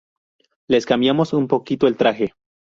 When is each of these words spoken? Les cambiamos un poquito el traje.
Les 0.67 0.87
cambiamos 0.87 1.31
un 1.31 1.47
poquito 1.47 1.85
el 1.85 1.95
traje. 1.95 2.33